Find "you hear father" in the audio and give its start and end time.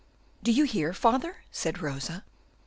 0.51-1.43